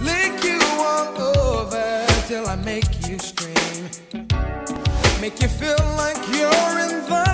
Lick 0.00 0.44
you 0.44 0.60
all 0.62 1.18
over 1.18 2.06
till 2.26 2.46
I 2.46 2.56
make 2.56 3.08
you 3.08 3.18
scream. 3.18 3.88
Make 5.22 5.40
you 5.40 5.48
feel 5.48 5.78
like 5.96 6.18
you're 6.28 6.78
in 6.84 7.08
the 7.08 7.27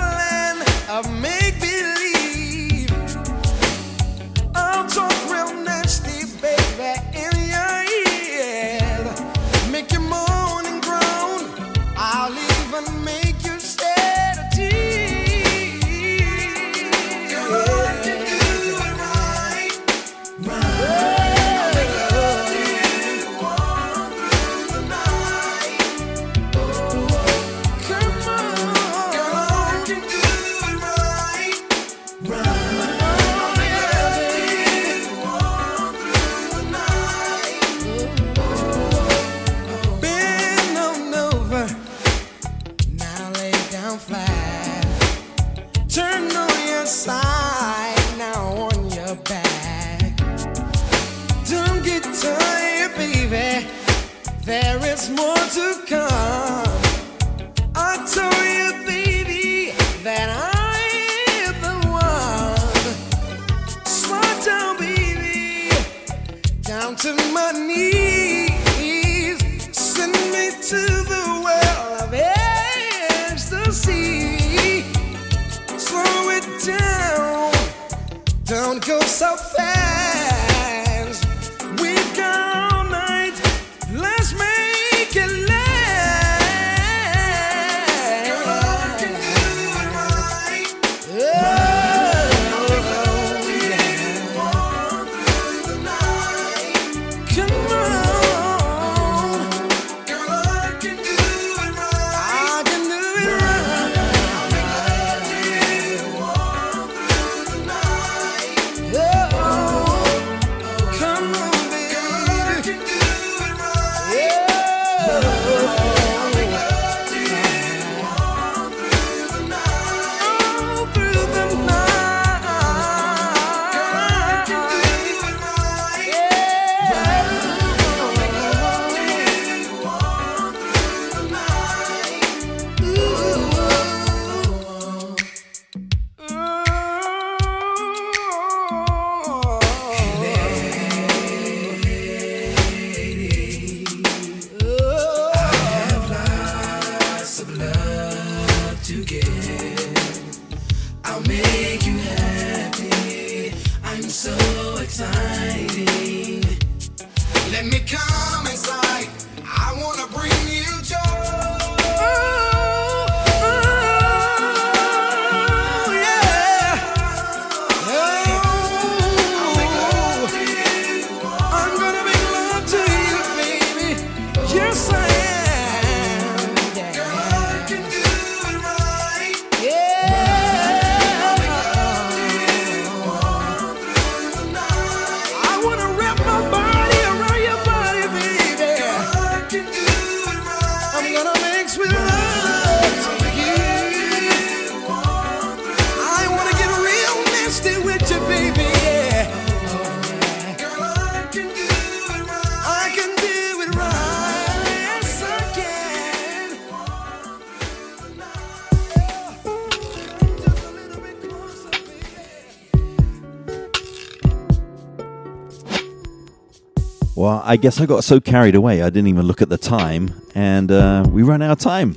I 217.47 217.57
guess 217.57 217.79
I 217.79 217.85
got 217.85 218.03
so 218.03 218.19
carried 218.19 218.55
away, 218.55 218.81
I 218.81 218.89
didn't 218.89 219.05
even 219.05 219.27
look 219.27 219.39
at 219.39 219.49
the 219.49 219.57
time, 219.59 220.09
and 220.33 220.71
uh, 220.71 221.05
we 221.07 221.21
ran 221.21 221.43
out 221.43 221.51
of 221.51 221.59
time. 221.59 221.93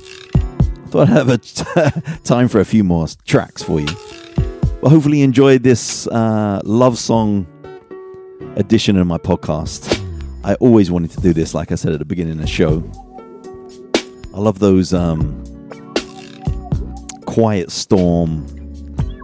Thought 0.89 1.09
I'd 1.09 1.27
have 1.27 1.29
a 1.29 1.37
time 2.23 2.47
for 2.47 2.59
a 2.59 2.65
few 2.65 2.83
more 2.83 3.07
tracks 3.25 3.63
for 3.63 3.79
you. 3.79 3.87
Well, 4.79 4.91
hopefully, 4.91 5.17
you 5.17 5.23
enjoyed 5.23 5.63
this 5.63 6.05
uh, 6.05 6.61
love 6.63 6.99
song 6.99 7.47
edition 8.57 8.95
of 8.95 9.07
my 9.07 9.17
podcast. 9.17 9.99
I 10.43 10.53
always 10.55 10.91
wanted 10.91 11.09
to 11.11 11.21
do 11.21 11.33
this, 11.33 11.55
like 11.55 11.71
I 11.71 11.75
said 11.75 11.93
at 11.93 11.99
the 11.99 12.05
beginning 12.05 12.33
of 12.33 12.41
the 12.41 12.47
show. 12.47 12.83
I 14.35 14.39
love 14.39 14.59
those 14.59 14.93
um, 14.93 15.43
quiet 17.25 17.71
storm 17.71 18.45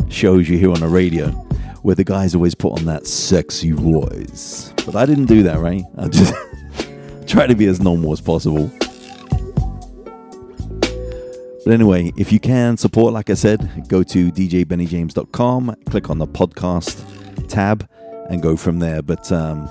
shows 0.09 0.49
you 0.49 0.57
hear 0.57 0.71
on 0.71 0.79
the 0.79 0.87
radio 0.87 1.44
where 1.85 1.93
the 1.93 2.03
guys 2.03 2.33
always 2.33 2.55
put 2.55 2.73
on 2.79 2.85
that 2.85 3.05
sexy 3.05 3.69
voice. 3.69 4.73
But 4.87 4.95
I 4.95 5.05
didn't 5.05 5.25
do 5.25 5.43
that, 5.43 5.59
right? 5.59 5.83
I 5.99 6.07
just 6.07 6.33
try 7.27 7.45
to 7.45 7.53
be 7.53 7.67
as 7.67 7.79
normal 7.79 8.11
as 8.11 8.19
possible. 8.19 8.71
But 11.63 11.73
anyway, 11.73 12.11
if 12.17 12.33
you 12.33 12.39
can 12.39 12.77
support, 12.77 13.13
like 13.13 13.29
I 13.29 13.35
said, 13.35 13.87
go 13.87 14.01
to 14.01 14.31
djbennyjames.com, 14.31 15.75
click 15.85 16.09
on 16.09 16.17
the 16.17 16.25
podcast 16.25 17.47
tab, 17.49 17.87
and 18.31 18.41
go 18.41 18.57
from 18.57 18.79
there. 18.79 19.03
But 19.03 19.31
um, 19.31 19.67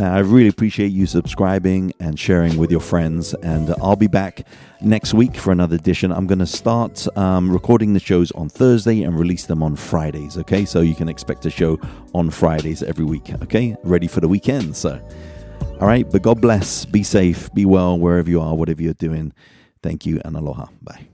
I 0.00 0.18
really 0.18 0.48
appreciate 0.48 0.88
you 0.88 1.06
subscribing 1.06 1.92
and 2.00 2.18
sharing 2.18 2.56
with 2.56 2.70
your 2.70 2.80
friends. 2.80 3.32
And 3.34 3.72
I'll 3.80 3.94
be 3.94 4.08
back 4.08 4.44
next 4.80 5.14
week 5.14 5.36
for 5.36 5.52
another 5.52 5.76
edition. 5.76 6.10
I'm 6.10 6.26
going 6.26 6.40
to 6.40 6.46
start 6.46 7.06
um, 7.16 7.50
recording 7.50 7.92
the 7.92 8.00
shows 8.00 8.32
on 8.32 8.48
Thursday 8.48 9.02
and 9.04 9.16
release 9.16 9.46
them 9.46 9.62
on 9.62 9.76
Fridays. 9.76 10.36
Okay, 10.36 10.64
so 10.64 10.80
you 10.80 10.96
can 10.96 11.08
expect 11.08 11.46
a 11.46 11.50
show 11.50 11.78
on 12.12 12.30
Fridays 12.30 12.82
every 12.82 13.04
week. 13.04 13.30
Okay, 13.42 13.76
ready 13.84 14.08
for 14.08 14.20
the 14.20 14.28
weekend. 14.28 14.74
So, 14.74 15.00
all 15.80 15.86
right, 15.86 16.10
but 16.10 16.22
God 16.22 16.40
bless. 16.40 16.84
Be 16.84 17.04
safe. 17.04 17.52
Be 17.54 17.64
well 17.64 17.96
wherever 17.96 18.28
you 18.28 18.40
are, 18.40 18.54
whatever 18.56 18.82
you're 18.82 18.94
doing. 18.94 19.32
Thank 19.80 20.06
you 20.06 20.20
and 20.24 20.36
aloha. 20.36 20.66
Bye. 20.82 21.13